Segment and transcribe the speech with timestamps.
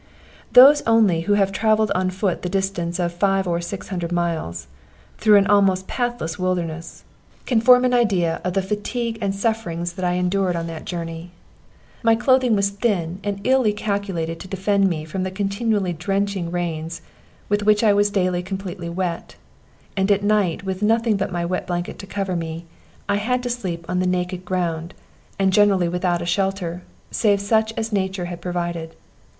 [0.53, 4.65] Those only who have travelled on foot the distance of five or six hundred miles,
[5.19, 7.03] through an almost pathless wilderness,
[7.45, 11.29] can form an idea of the fatigue and sufferings that I endured on that journey.
[12.01, 17.03] My clothing was thin and illy calculated to defend me from the continually drenching rains
[17.47, 19.35] with which I was daily completely wet,
[19.95, 22.65] and at night with nothing but my wet blanket to cover me,
[23.07, 24.95] I had to sleep on the naked ground,
[25.37, 26.81] and generally without a shelter,
[27.11, 28.95] save such as nature had provided.